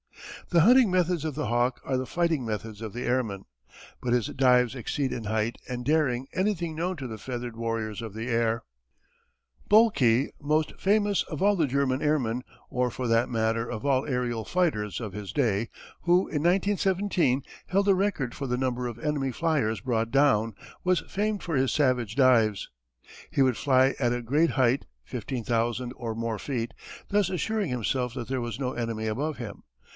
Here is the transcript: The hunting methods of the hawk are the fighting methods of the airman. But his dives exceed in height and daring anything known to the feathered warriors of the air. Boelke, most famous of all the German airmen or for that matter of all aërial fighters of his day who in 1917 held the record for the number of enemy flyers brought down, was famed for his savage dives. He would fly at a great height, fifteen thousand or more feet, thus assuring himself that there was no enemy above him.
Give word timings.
The 0.49 0.61
hunting 0.61 0.89
methods 0.91 1.23
of 1.23 1.35
the 1.35 1.45
hawk 1.45 1.79
are 1.85 1.95
the 1.95 2.07
fighting 2.07 2.43
methods 2.43 2.81
of 2.81 2.91
the 2.91 3.03
airman. 3.03 3.45
But 4.01 4.13
his 4.13 4.25
dives 4.27 4.73
exceed 4.73 5.13
in 5.13 5.25
height 5.25 5.57
and 5.69 5.85
daring 5.85 6.27
anything 6.33 6.75
known 6.75 6.97
to 6.97 7.07
the 7.07 7.19
feathered 7.19 7.55
warriors 7.55 8.01
of 8.01 8.15
the 8.15 8.27
air. 8.27 8.63
Boelke, 9.69 10.29
most 10.41 10.77
famous 10.81 11.21
of 11.23 11.41
all 11.41 11.55
the 11.55 11.67
German 11.67 12.01
airmen 12.01 12.43
or 12.69 12.89
for 12.89 13.07
that 13.07 13.29
matter 13.29 13.69
of 13.69 13.85
all 13.85 14.01
aërial 14.01 14.45
fighters 14.45 14.99
of 14.99 15.13
his 15.13 15.31
day 15.31 15.69
who 16.01 16.21
in 16.27 16.43
1917 16.43 17.43
held 17.67 17.85
the 17.85 17.95
record 17.95 18.33
for 18.33 18.47
the 18.47 18.57
number 18.57 18.87
of 18.87 18.99
enemy 18.99 19.31
flyers 19.31 19.79
brought 19.81 20.09
down, 20.11 20.55
was 20.83 21.01
famed 21.07 21.43
for 21.43 21.55
his 21.55 21.71
savage 21.71 22.15
dives. 22.15 22.69
He 23.29 23.43
would 23.43 23.55
fly 23.55 23.93
at 23.99 24.11
a 24.13 24.23
great 24.23 24.49
height, 24.51 24.87
fifteen 25.05 25.43
thousand 25.43 25.93
or 25.95 26.15
more 26.15 26.39
feet, 26.39 26.73
thus 27.09 27.29
assuring 27.29 27.69
himself 27.69 28.15
that 28.15 28.27
there 28.27 28.41
was 28.41 28.59
no 28.59 28.73
enemy 28.73 29.05
above 29.05 29.37
him. 29.37 29.63